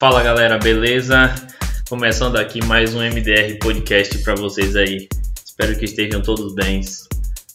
[0.00, 1.34] Fala galera, beleza?
[1.88, 5.08] Começando aqui mais um MDR podcast para vocês aí.
[5.44, 6.82] Espero que estejam todos bem.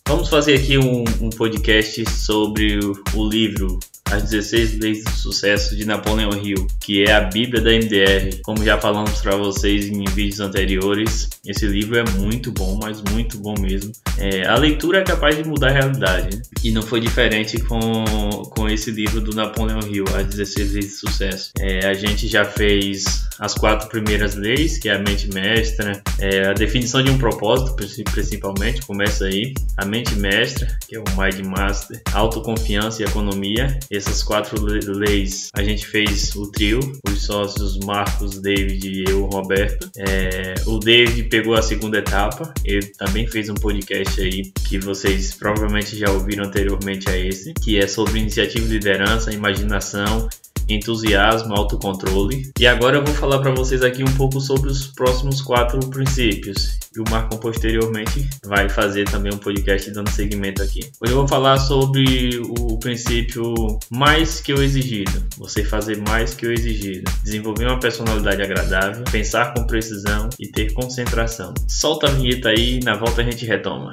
[0.05, 3.79] Vamos fazer aqui um, um podcast sobre o, o livro
[4.13, 8.39] as 16 Leis do Sucesso de Napoleão Hill, que é a Bíblia da MDR.
[8.43, 13.38] Como já falamos para vocês em vídeos anteriores, esse livro é muito bom, mas muito
[13.39, 13.91] bom mesmo.
[14.18, 16.41] É, a leitura é capaz de mudar a realidade, né?
[16.64, 21.09] e não foi diferente com, com esse livro do Napoleão Hill, As 16 Leis do
[21.09, 21.52] Sucesso.
[21.59, 26.47] É, a gente já fez as quatro primeiras leis, que é a mente mestra, é,
[26.47, 27.75] a definição de um propósito,
[28.11, 34.21] principalmente, começa aí, a mente mestra, que é o Mind Master, autoconfiança e economia, essas
[34.21, 39.89] quatro leis a gente fez o trio, os sócios Marcos, David e eu, Roberto.
[39.98, 45.34] É, o David pegou a segunda etapa, ele também fez um podcast aí que vocês
[45.34, 50.27] provavelmente já ouviram anteriormente a esse, que é sobre iniciativa, liderança, imaginação
[50.67, 52.52] entusiasmo, autocontrole.
[52.59, 56.80] E agora eu vou falar para vocês aqui um pouco sobre os próximos quatro princípios.
[56.95, 60.81] E o Marco posteriormente vai fazer também um podcast dando seguimento aqui.
[61.02, 63.53] Hoje eu vou falar sobre o princípio
[63.89, 65.23] mais que o exigido.
[65.38, 67.11] Você fazer mais que o exigido.
[67.23, 71.53] Desenvolver uma personalidade agradável, pensar com precisão e ter concentração.
[71.67, 73.92] Solta a vinheta aí, na volta a gente retoma.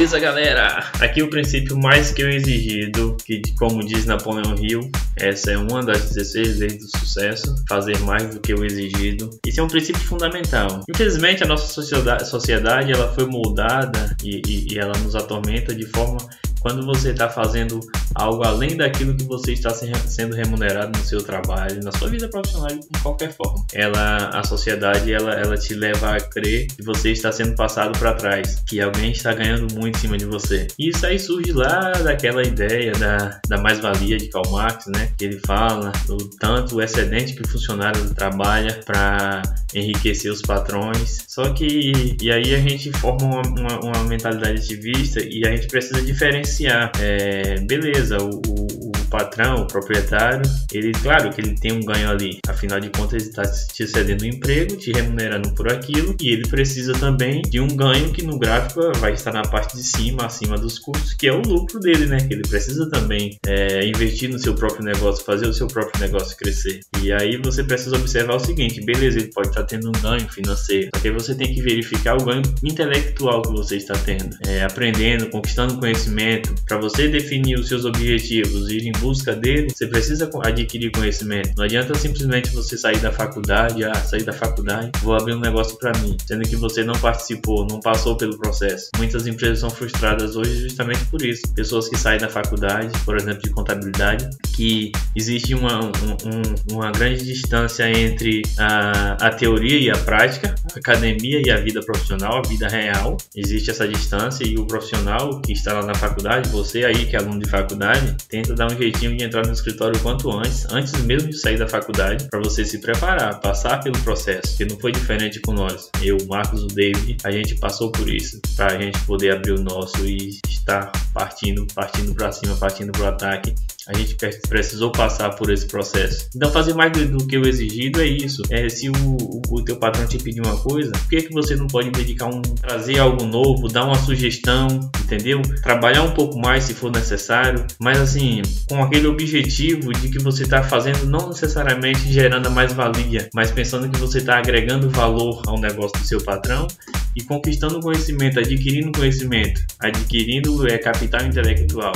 [0.00, 0.90] Beleza, galera?
[0.98, 5.82] Aqui o princípio mais que o exigido, que como diz Napoleão Hill, essa é uma
[5.82, 9.28] das 16 leis do sucesso, fazer mais do que o exigido.
[9.46, 10.80] Isso é um princípio fundamental.
[10.88, 15.84] Infelizmente, a nossa sociedade, sociedade ela foi moldada e, e, e ela nos atormenta de
[15.84, 16.16] forma
[16.60, 17.80] quando você está fazendo
[18.14, 22.68] algo além daquilo que você está sendo remunerado no seu trabalho, na sua vida profissional,
[22.68, 23.64] de qualquer forma.
[23.72, 28.14] Ela, a sociedade, ela, ela te leva a crer que você está sendo passado para
[28.14, 30.66] trás, que alguém está ganhando muito em cima de você.
[30.78, 35.10] E isso aí surge lá daquela ideia da, da mais-valia de Karl Marx, né?
[35.16, 39.42] Que ele fala do tanto o excedente que o funcionário trabalha para
[39.74, 41.24] enriquecer os patrões.
[41.28, 45.68] Só que, e aí a gente forma uma, uma, uma mentalidade ativista e a gente
[45.68, 46.92] precisa diferenciar diferenciar.
[47.00, 48.66] É, beleza, o, o,
[49.10, 52.38] patrão, o proprietário, ele, claro que ele tem um ganho ali.
[52.48, 56.48] Afinal de contas, ele está te cedendo um emprego, te remunerando por aquilo, e ele
[56.48, 60.56] precisa também de um ganho que no gráfico vai estar na parte de cima, acima
[60.56, 62.18] dos custos, que é o lucro dele, né?
[62.18, 66.36] Que ele precisa também é, investir no seu próprio negócio, fazer o seu próprio negócio
[66.36, 66.80] crescer.
[67.02, 70.90] E aí você precisa observar o seguinte: beleza, ele pode estar tendo um ganho financeiro,
[70.94, 75.28] só que você tem que verificar o ganho intelectual que você está tendo, é, aprendendo,
[75.28, 80.90] conquistando conhecimento para você definir os seus objetivos ir em busca dele, você precisa adquirir
[80.92, 81.52] conhecimento.
[81.56, 85.76] Não adianta simplesmente você sair da faculdade, ah, sair da faculdade, vou abrir um negócio
[85.78, 88.90] para mim, sendo que você não participou, não passou pelo processo.
[88.96, 91.42] Muitas empresas são frustradas hoje justamente por isso.
[91.54, 97.24] Pessoas que saem da faculdade, por exemplo, de contabilidade, que existe uma, um, uma grande
[97.24, 102.48] distância entre a, a teoria e a prática, a academia e a vida profissional, a
[102.48, 103.16] vida real.
[103.34, 107.18] Existe essa distância e o profissional que está lá na faculdade você aí que é
[107.18, 110.92] aluno de faculdade, tenta dar um jeitinho de entrar no escritório o quanto antes, antes
[111.02, 114.92] mesmo de sair da faculdade, para você se preparar, passar pelo processo, que não foi
[114.92, 115.88] diferente com nós.
[116.02, 119.62] Eu, Marcos, o David, a gente passou por isso, para a gente poder abrir o
[119.62, 123.54] nosso e estar partindo, partindo para cima, partindo para o ataque
[123.86, 124.14] a gente
[124.48, 126.28] precisou passar por esse processo.
[126.34, 128.42] Então, fazer mais do, do que o exigido é isso.
[128.48, 131.56] É se o, o, o, teu patrão te pedir uma coisa, por que, que você
[131.56, 134.68] não pode dedicar um, trazer algo novo, dar uma sugestão,
[135.10, 135.42] entendeu?
[135.62, 140.44] Trabalhar um pouco mais se for necessário, mas assim, com aquele objetivo de que você
[140.44, 145.58] está fazendo não necessariamente gerando mais valia, mas pensando que você está agregando valor ao
[145.58, 146.68] negócio do seu patrão
[147.16, 151.92] e conquistando conhecimento, adquirindo conhecimento, adquirindo é, capital intelectual.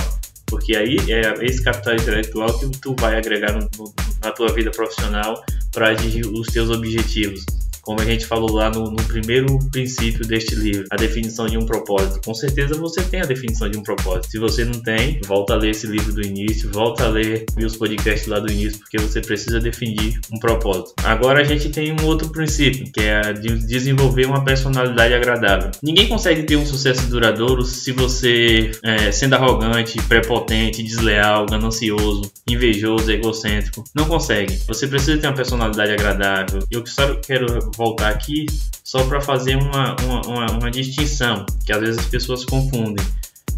[0.46, 4.70] Porque aí é esse capital intelectual que tu vai agregar no, no, na tua vida
[4.70, 5.42] profissional
[5.72, 7.44] para atingir os teus objetivos
[7.84, 11.66] como a gente falou lá no, no, primeiro princípio deste livro, a definição de um
[11.66, 12.20] propósito.
[12.24, 14.30] Com certeza você tem a definição de um propósito.
[14.30, 17.76] Se você não tem, volta a ler esse livro do início, volta a ler os
[17.76, 20.94] podcasts lá do início, porque você precisa definir um propósito.
[21.04, 25.70] Agora a gente tem um outro princípio, que é de desenvolver uma personalidade agradável.
[25.82, 33.10] Ninguém consegue ter um sucesso duradouro se você, é, sendo arrogante, prepotente, desleal, ganancioso, invejoso,
[33.10, 34.58] egocêntrico, não consegue.
[34.66, 36.60] Você precisa ter uma personalidade agradável.
[36.70, 38.46] Eu só quero voltar aqui
[38.82, 43.04] só para fazer uma, uma, uma, uma, distinção, que às vezes as pessoas confundem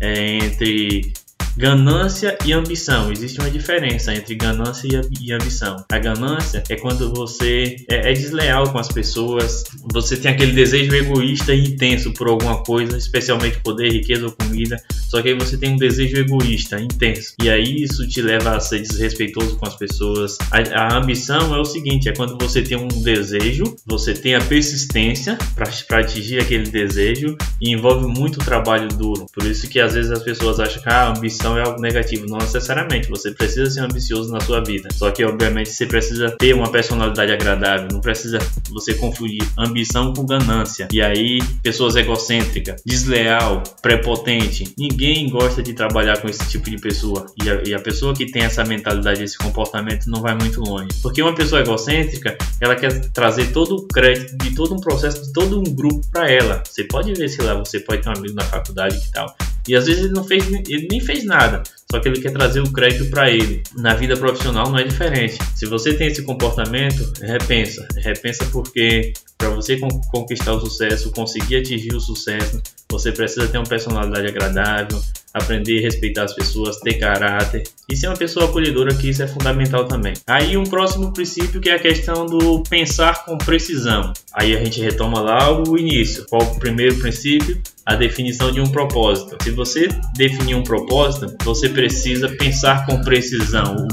[0.01, 1.13] é, entre
[1.57, 3.11] ganância e ambição.
[3.11, 4.89] Existe uma diferença entre ganância
[5.21, 5.77] e ambição.
[5.91, 10.95] A ganância é quando você é, é desleal com as pessoas, você tem aquele desejo
[10.95, 14.77] egoísta e intenso por alguma coisa, especialmente poder, riqueza ou comida,
[15.09, 17.35] só que aí você tem um desejo egoísta, intenso.
[17.43, 20.37] E aí isso te leva a ser desrespeitoso com as pessoas.
[20.51, 24.41] A, a ambição é o seguinte: é quando você tem um desejo, você tem a
[24.41, 29.27] persistência para atingir aquele desejo e envolve muito trabalho duro.
[29.33, 32.27] Por isso que às vezes as pessoas acham que ah, a ambição é algo negativo.
[32.27, 33.11] Não necessariamente.
[33.11, 34.89] Você precisa ser ambicioso na sua vida.
[34.95, 37.89] Só que obviamente você precisa ter uma personalidade agradável.
[37.93, 38.39] Não precisa
[38.71, 40.89] você confundir ambição com ganância.
[40.91, 44.75] E aí, pessoas egocêntricas, desleal, prepotente.
[44.79, 47.27] Ninguém gosta de trabalhar com esse tipo de pessoa.
[47.43, 50.89] E a, e a pessoa que tem essa mentalidade, esse comportamento, não vai muito longe.
[51.03, 55.33] Porque uma pessoa egocêntrica, ela quer trazer todo o crédito de todo um processo, de
[55.33, 56.63] todo um grupo para ela.
[56.65, 59.37] Você pode ver se lá você pode ter um amigo na faculdade e tal.
[59.67, 62.61] E às vezes ele não fez, ele nem fez nada, só que ele quer trazer
[62.61, 63.63] o crédito para ele.
[63.77, 65.39] Na vida profissional não é diferente.
[65.55, 69.79] Se você tem esse comportamento, repensa, repensa porque para você
[70.11, 75.01] conquistar o sucesso, conseguir atingir o sucesso, você precisa ter uma personalidade agradável,
[75.35, 79.29] aprender a respeitar as pessoas, ter caráter e ser uma pessoa acolhedora, que isso é
[79.29, 80.15] fundamental também.
[80.27, 84.13] Aí um próximo princípio que é a questão do pensar com precisão.
[84.33, 86.25] Aí a gente retoma lá o início.
[86.29, 87.61] Qual o primeiro princípio?
[87.87, 89.37] A definição de um propósito.
[89.43, 93.87] Se você definir um propósito, você precisa pensar com precisão.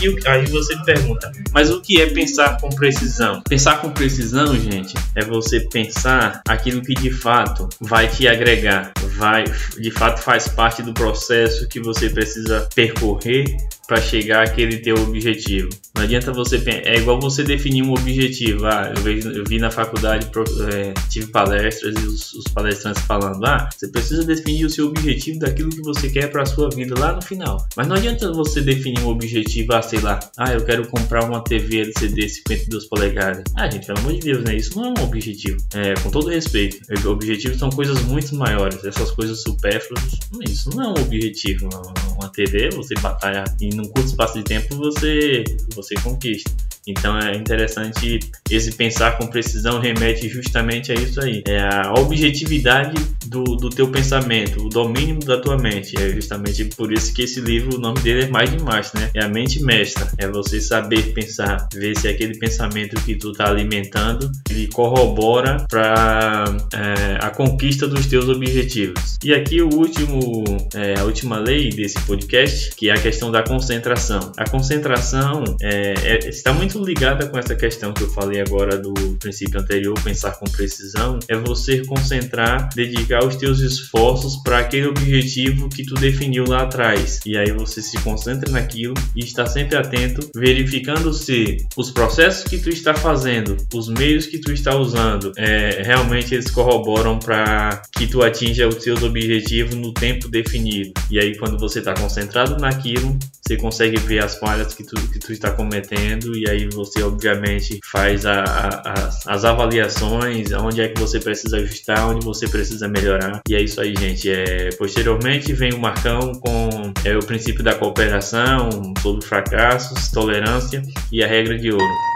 [0.00, 3.42] E, aí você pergunta, mas o que é pensar com precisão?
[3.48, 9.44] Pensar com precisão, gente, é você pensar aquilo que de fato vai te agregar, vai,
[9.78, 13.56] de fato faz parte do processo que você precisa percorrer
[13.92, 15.68] para chegar àquele teu objetivo.
[15.94, 16.56] Não adianta você
[16.86, 18.64] é igual você definir um objetivo.
[18.64, 20.30] Ah, eu, vejo, eu vi na faculdade
[20.72, 25.38] é, tive palestras e os, os, palestrantes falando, ah, você precisa definir o seu objetivo
[25.38, 27.58] daquilo que você quer para a sua vida lá no final.
[27.76, 31.44] Mas não adianta você definir um objetivo, ah, sei lá, ah, eu quero comprar uma
[31.44, 33.44] TV LCD 52 polegadas.
[33.54, 34.56] Ah, gente, pelo amor de Deus, né?
[34.56, 35.58] Isso não é um objetivo.
[35.74, 38.82] É, com todo respeito, objetivos são coisas muito maiores.
[38.82, 40.02] Essas coisas supérfluas,
[40.48, 41.68] isso não é um objetivo.
[42.16, 45.44] Uma TV, você batalha e num curto espaço de tempo você,
[45.74, 46.50] você conquista.
[46.86, 48.18] Então é interessante
[48.50, 51.42] esse pensar com precisão remete justamente a isso aí.
[51.46, 52.94] É a objetividade
[53.26, 55.94] do, do teu pensamento, o domínio da tua mente.
[56.00, 59.10] É justamente por isso que esse livro, o nome dele é mais de mais, né?
[59.14, 60.06] É a mente mestra.
[60.18, 66.44] É você saber pensar, ver se aquele pensamento que tu tá alimentando, ele corrobora para
[66.72, 69.18] é, a conquista dos teus objetivos.
[69.24, 70.44] E aqui o último,
[70.74, 74.32] é, a última lei desse podcast, que é a questão da concentração.
[74.36, 78.78] A concentração é, é está muito muito ligada com essa questão que eu falei agora
[78.78, 84.86] do princípio anterior, pensar com precisão, é você concentrar, dedicar os teus esforços para aquele
[84.86, 87.20] objetivo que tu definiu lá atrás.
[87.26, 92.58] E aí você se concentra naquilo e está sempre atento, verificando se os processos que
[92.58, 98.06] tu está fazendo, os meios que tu está usando, é, realmente eles corroboram para que
[98.06, 100.92] tu atinja os teus objetivos no tempo definido.
[101.10, 105.18] E aí quando você está concentrado naquilo, você consegue ver as falhas que tu, que
[105.18, 110.88] tu está cometendo e aí aí você obviamente faz a, a, as avaliações, onde é
[110.88, 113.40] que você precisa ajustar, onde você precisa melhorar.
[113.48, 114.30] E é isso aí, gente.
[114.30, 118.68] É, posteriormente vem o Marcão com é, o princípio da cooperação,
[119.00, 122.11] sobre fracassos, tolerância e a regra de ouro.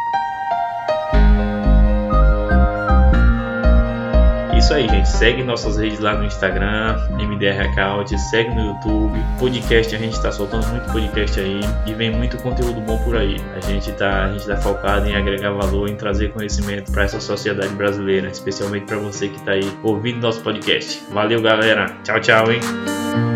[4.67, 5.09] Isso aí, gente.
[5.09, 9.17] Segue nossas redes lá no Instagram, MDR Account, segue no YouTube.
[9.39, 13.37] Podcast, a gente tá soltando muito podcast aí e vem muito conteúdo bom por aí.
[13.55, 17.21] A gente tá, a gente tá focado em agregar valor, em trazer conhecimento para essa
[17.21, 21.01] sociedade brasileira, especialmente para você que tá aí ouvindo nosso podcast.
[21.13, 21.87] Valeu, galera.
[22.03, 23.36] Tchau, tchau, hein?